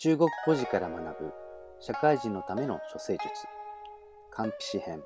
[0.00, 1.32] 中国古事から学ぶ
[1.80, 3.24] 社会人のための処世術。
[4.30, 5.02] 漢詩詩編。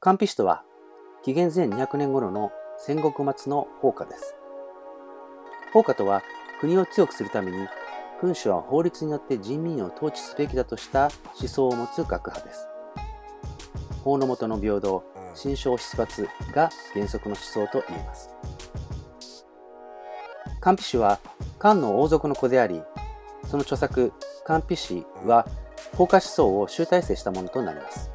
[0.00, 0.62] 漢詩とは
[1.22, 4.34] 紀元前200年頃の戦国末の法家です。
[5.74, 6.22] 法家とは
[6.58, 7.68] 国を強くするために
[8.22, 12.66] 君主は法律によって人民を統治すべきだとした思想を持つ学派です。
[14.02, 15.04] 法の下の平等
[15.34, 18.30] 心象出発が原則の思想と言えます
[20.66, 21.20] 漢詩は
[21.60, 22.82] 漢の王族の子であり、
[23.48, 24.12] その著作、
[24.44, 25.46] 漢詩詩は
[25.96, 28.10] 法家思想を集大成したものとなります。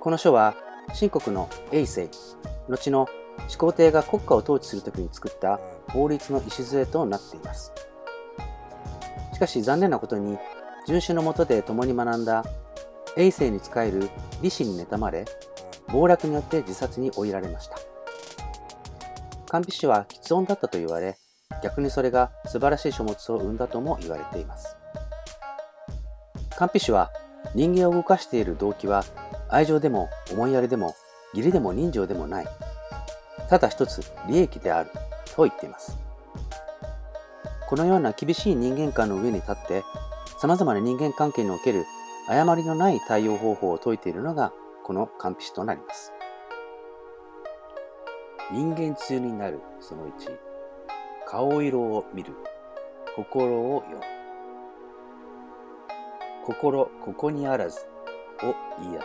[0.00, 0.54] この書は、
[0.88, 2.10] 秦国の永世、
[2.68, 3.08] 後の
[3.48, 5.58] 始皇帝が国家を統治するときに作った
[5.94, 7.72] 法律の礎となっています。
[9.32, 10.36] しかし残念なことに、
[10.86, 12.44] 遵守のもとで共に学んだ
[13.16, 14.10] 永世に仕える
[14.42, 15.24] 李氏に妬まれ、
[15.90, 17.87] 暴落によって自殺に追いられました。
[19.48, 21.16] 漢筆師は喫音だったと言われ、
[21.62, 24.76] 逆にそれが素晴らしい書物を生んだとも言われています。
[26.50, 27.10] 漢筆師は
[27.54, 29.04] 人間を動かしている動機は
[29.48, 30.94] 愛情でも思いやりでも
[31.32, 32.48] 義理でも人情でもない。
[33.48, 34.90] ただ一つ利益である
[35.34, 35.96] と言っています。
[37.66, 39.82] このような厳しい人間観の上に立って
[40.42, 41.86] 様々な人間関係における
[42.28, 44.52] 誤りのない対応方法を説いているのが
[44.84, 46.12] この漢筆師となります。
[48.50, 50.12] 人間通になるその1
[51.26, 52.32] 顔色を見る。
[53.14, 54.04] 心を読む。
[56.46, 57.80] 心ここにあらず。
[58.42, 59.04] を言い当て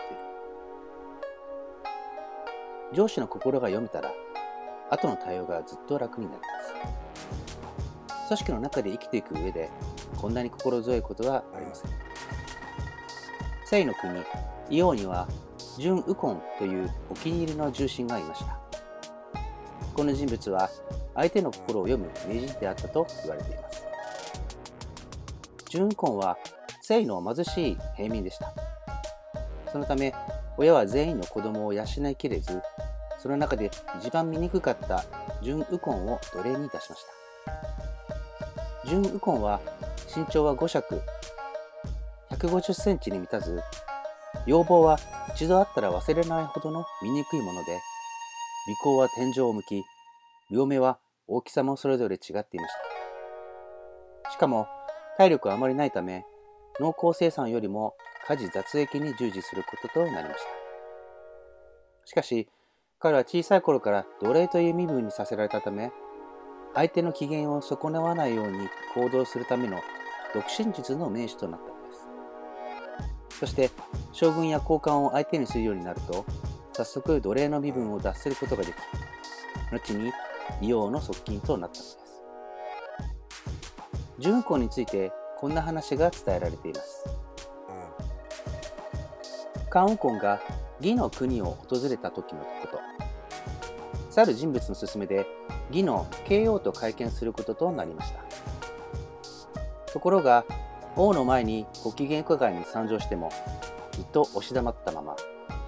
[2.94, 4.12] 上司の心が読めたら
[4.90, 6.46] 後の対応がずっと楽になりま
[8.08, 8.28] す。
[8.28, 9.70] 組織の中で生きていく上で
[10.16, 11.90] こんなに心強いことはありません。
[13.66, 14.22] 聖の国
[14.70, 15.28] イオには
[15.78, 18.63] 純ウコンというお気に入りの重臣がいました。
[19.94, 20.68] この人物は
[21.14, 23.84] 相手の心を読む名人であったと言われています。
[25.68, 26.36] 純根は
[26.82, 28.52] 聖の貧しい平民でした。
[29.70, 30.12] そのため、
[30.56, 32.62] 親は全員の子供を養いきれず、
[33.18, 35.04] その中で一番醜かった
[35.42, 38.88] 純右根を奴隷にいたしました。
[38.88, 39.60] 純右根は
[40.14, 41.00] 身長は5尺、
[42.30, 43.62] 150センチに満たず、
[44.46, 44.98] 要望は
[45.34, 47.80] 一度あったら忘れないほどの醜いもので、
[48.66, 49.84] 尾行は天井を向き、
[50.50, 52.74] 両目は大きさもそれぞれ違っていまし
[54.24, 54.30] た。
[54.30, 54.66] しかも、
[55.18, 56.24] 体力はあまりないため、
[56.80, 57.94] 農耕生産よりも
[58.26, 60.48] 家事雑役に従事することとなりました。
[62.06, 62.48] しかし、
[62.98, 65.92] 彼は小さい頃から奴隷という身分にさせられたため、
[66.74, 69.80] 相手の機嫌を損なわないように行動するための
[70.32, 71.92] 独身術の名手となったので
[73.30, 73.38] す。
[73.40, 73.70] そして、
[74.12, 76.24] 将軍や高官を相手にするようになると、
[76.76, 78.74] 早速奴隷の身分を脱することができ、
[79.72, 80.12] 後に
[80.60, 81.98] 硫黄の側近となったのです。
[84.18, 87.04] 純子についてこんな話が伝えられています。
[89.70, 90.40] カウンコンが
[90.80, 92.80] 義の国を訪れた時のこと。
[94.10, 95.26] 去る人物の勧めで
[95.70, 98.18] 義の慶応と会見することとなりました。
[99.92, 100.44] ところが、
[100.96, 103.30] 王の前にご機嫌伺いに参上しても、
[103.92, 105.16] ずっと押し黙ったまま、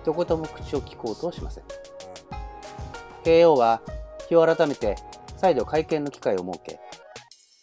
[0.07, 1.65] 一言も口を聞こうとしません。
[3.25, 3.83] 慶応は
[4.29, 4.95] 日を改めて
[5.37, 6.79] 再度会見の機会を設け、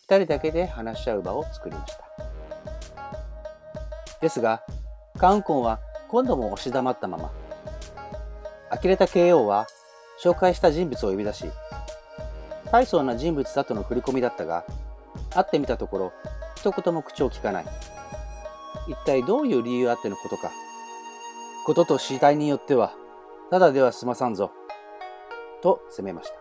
[0.09, 2.04] 二人だけで話し合う場を作りました。
[4.20, 4.62] ですが、
[5.18, 7.31] カウンコンは今度も押し黙ったまま、
[8.70, 9.66] 呆れた慶応は
[10.22, 11.46] 紹介した人物を呼び出し、
[12.74, 14.66] 大層な人物だとの振り込みだったが、
[15.34, 16.14] 会ってみたところ、
[16.58, 17.66] 一言も口を聞かない。
[18.90, 20.52] 一体どういう理由あってのことか。
[21.66, 22.94] ことと次第によっては、
[23.50, 24.51] ただでは済まさんぞ。
[25.62, 26.35] と責めました。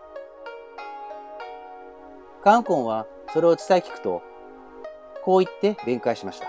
[2.43, 4.21] カンコンはそれを伝え聞くと、
[5.22, 6.49] こう言って弁解しました。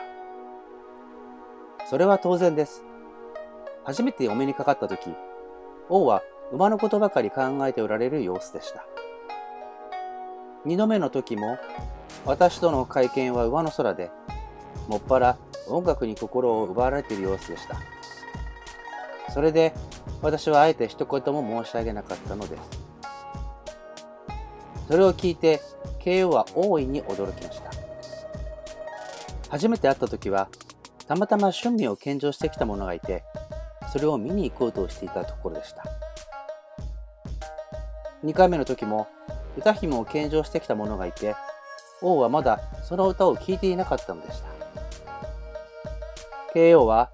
[1.88, 2.84] それは当然です。
[3.84, 5.14] 初めてお目にかかった時、
[5.88, 8.88] 王は馬のことばかり考えておられる様子でした。
[10.66, 11.60] 二度目の時も、
[12.26, 14.10] 私との会見は上の空で、
[14.88, 15.38] もっぱら
[15.70, 17.76] 音楽に心を奪われている様子でした。
[19.32, 19.74] それで
[20.22, 22.84] 私はあえて一言も申し上げなかったのです。
[24.88, 25.62] それを聞いて、
[26.00, 27.72] 慶応は大いに驚きました。
[29.50, 30.50] 初めて会った時は、
[31.08, 33.24] たまたま趣味を献上してきた者がいて、
[33.92, 35.84] それを見に行こうとしていたところでした。
[38.24, 39.08] 2回目の時も、
[39.58, 41.36] 歌姫を献上してきた者がいて、
[42.02, 44.48] 王はまだその歌を聴いていなかったのでした。
[46.54, 47.10] 慶応は、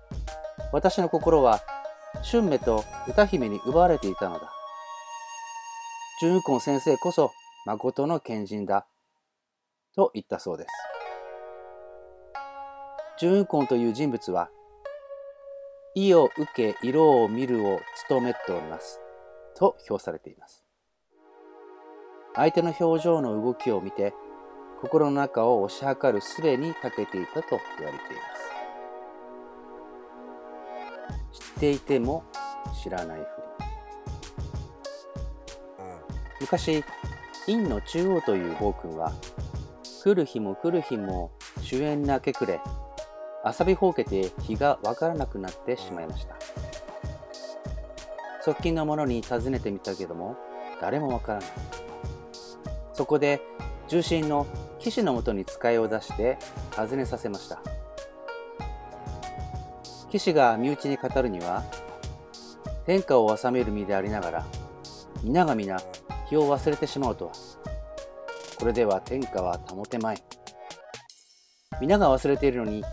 [0.71, 1.61] 私の心は
[2.21, 4.51] 春梅と歌姫に奪われていたのだ。
[6.19, 7.31] 純右近先生こそ
[7.66, 8.86] 誠の賢人だ
[9.95, 10.69] と言ったそうです。
[13.19, 14.50] 純雲根という人物は、
[15.95, 19.01] 意を受け色を見るを務めております
[19.56, 20.63] と評されています。
[22.36, 24.13] 相手の表情の動きを見て、
[24.81, 28.58] 心の中を推し量る術に長けていたと言われています。
[31.59, 32.23] ていても
[32.81, 33.25] 知らないふり。
[36.41, 36.83] 昔、
[37.45, 39.11] 陰の中央という暴君は、
[40.03, 42.61] 来る日も来る日も主演なけくれ、
[43.45, 46.35] 遊びほうけて日がわからなくなってしまいました。
[48.41, 50.38] 側近の者に尋ねてみたけども、
[50.79, 51.50] 誰もわからない。
[52.94, 53.41] そこで、
[53.89, 54.45] 重臣の
[54.79, 56.38] 騎士のもとに使いを出して
[56.71, 57.61] 尋ねさせました。
[60.09, 61.63] 騎士が身内に語るには、
[62.85, 64.44] 天下を治める身でありながら、
[65.23, 65.77] 皆が皆、
[66.27, 67.33] 日を忘れてしまうとは、
[68.59, 70.23] これでは天下は保てまい。
[71.79, 72.83] 皆が忘れているのに、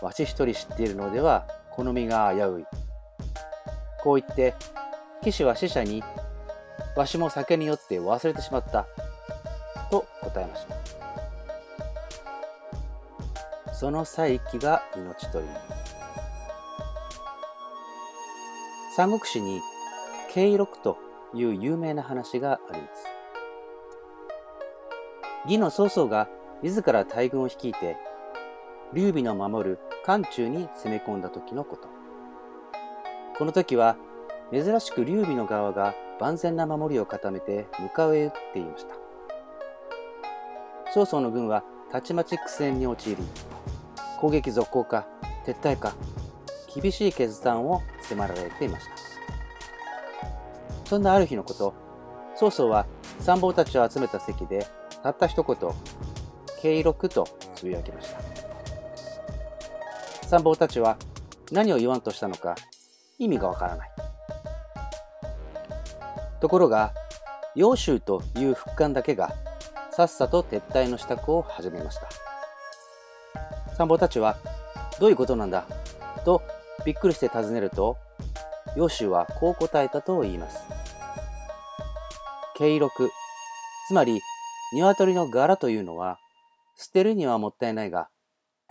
[0.00, 2.64] わし一人知っているのでは、好みが危うい。
[4.02, 4.54] こう言って、
[5.22, 6.02] 騎士は死者に、
[6.96, 8.86] わしも酒によって忘れてしまった。
[9.90, 10.74] と答えました。
[13.74, 15.81] その再起が命という。
[18.94, 19.62] 三国志に、
[20.28, 20.98] 慶六と
[21.32, 23.06] いう有名な話があります。
[25.46, 26.28] 義の曹操が
[26.62, 27.96] 自ら大軍を率いて、
[28.92, 31.88] 劉備の守る漢中に攻め込んだ時のこと。
[33.38, 33.96] この時は、
[34.52, 38.94] 珍しく劉備の側が万全な守りを固めて向かうへ打っていました。
[40.92, 43.24] 曹操の軍はたちまち苦戦に陥り、
[44.20, 45.06] 攻撃続行か
[45.46, 45.94] 撤退か
[46.74, 47.80] 厳しい決断を
[48.14, 48.92] 迫られていました。
[50.84, 51.74] そんなある日のこと、
[52.36, 52.86] 曹操は
[53.20, 54.66] 参謀たちを集めた席で
[55.02, 55.56] たった一言、
[56.60, 58.20] 軽六とつぶやきました。
[60.26, 60.96] 参謀たちは
[61.50, 62.54] 何を言わんとしたのか
[63.18, 63.90] 意味がわからない。
[66.40, 66.92] ところが、
[67.54, 69.34] 揚州という副官だけが
[69.90, 72.08] さっさと撤退の支度を始めました。
[73.76, 74.36] 参謀たちは、
[74.98, 75.66] どういうことなんだ
[76.24, 76.42] と
[76.84, 77.96] びっくりして尋ねると、
[78.76, 80.58] 揚州はこう答えたと言います。
[82.58, 83.10] 軽六、
[83.88, 84.20] つまり
[84.72, 86.18] 鶏の柄というのは、
[86.76, 88.08] 捨てるにはもったいないが、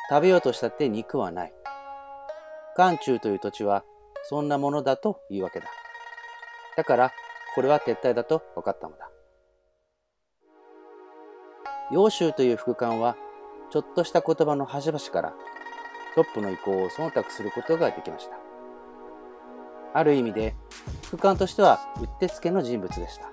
[0.10, 1.54] 食べようとしたって肉はない。
[2.76, 3.84] 漢中という土地は、
[4.24, 5.68] そんなものだというわけだ。
[6.76, 7.14] だから、
[7.54, 9.10] これは撤退だと分かったのだ。
[11.92, 13.16] 揚州という副官は、
[13.70, 15.34] ちょっとした言葉の端々から
[16.16, 18.36] トップの意向を忖度することができました。
[19.94, 20.56] ある意味で、
[21.04, 23.30] 副官としてはうってつけの人物でした。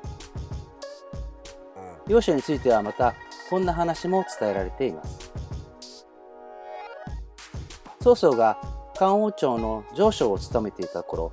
[2.07, 3.15] 両者についてはまた
[3.51, 5.33] こんな話も伝えられています。
[8.01, 8.59] 曹操が
[8.97, 11.33] 漢王朝の上将を務めていた頃、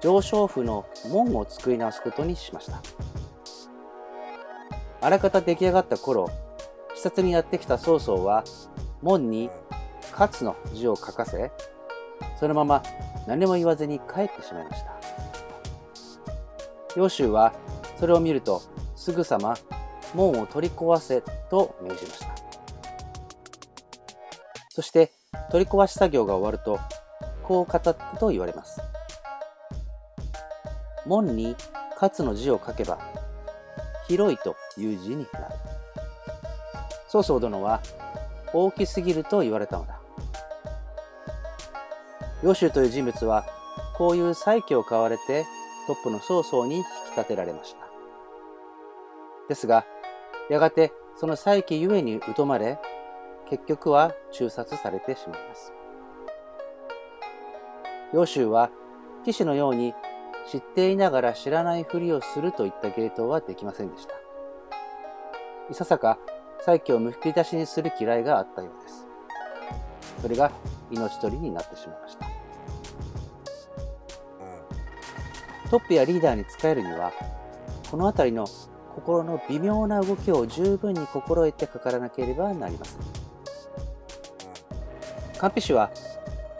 [0.00, 2.82] 上将府の門を作り直すことにしました。
[5.00, 6.28] あらかた出来上がった頃、
[6.94, 8.44] 視察にやってきた曹操は、
[9.00, 9.50] 門に
[10.18, 11.50] 勝の字を書かせ、
[12.38, 12.82] そのまま
[13.26, 14.92] 何も言わずに帰ってしまいました。
[16.96, 17.52] 揚州は
[17.98, 18.62] それを見ると
[18.96, 19.56] すぐさま
[20.14, 22.26] 門を取り壊せと命じました。
[24.68, 25.12] そして
[25.50, 26.78] 取り壊し作業が終わると、
[27.42, 28.80] こう語ったと言われます。
[31.06, 31.56] 門に
[32.00, 32.98] 勝の字を書けば、
[34.08, 35.46] 広いという字になる。
[37.08, 37.80] 曹操殿は
[38.52, 40.01] 大きすぎると言われたのだ。
[42.42, 43.44] 揚州という人物は、
[43.94, 45.46] こういう再起を買われて
[45.86, 47.86] トップの曹操に引き立てられました。
[49.48, 49.84] ですが、
[50.50, 52.78] やがてその再起ゆえに疎まれ、
[53.48, 55.72] 結局は中殺されてしまいます。
[58.12, 58.70] 揚州は
[59.24, 59.94] 騎士のように
[60.50, 64.14] 知っていながら知らないふりをするといった芸当はできませんでした。
[65.70, 66.18] いささか
[66.60, 69.06] 再起をむき出しにする嫌いがあったようです。
[70.20, 70.50] それが
[70.90, 72.31] 命取りになってしまいました。
[75.72, 77.14] トップやリーダーに使えるには、
[77.90, 78.46] この辺りの
[78.94, 82.98] 心の微妙な動きを十分に心得てかからなければなりません。
[85.38, 85.90] カンピ氏は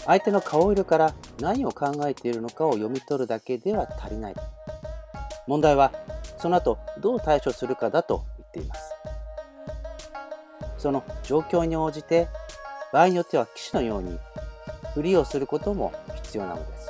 [0.06, 4.34] 相手の顔色から何を考えているのかを読み取るだけでは足りない。
[5.46, 5.92] 問題は
[6.38, 8.94] その後どう対処するかだと言っています。
[10.78, 12.28] その状況に応じて
[12.94, 14.18] 場合によっては騎士のように
[14.94, 15.92] ふりをすることも
[16.22, 16.81] 必要なのです。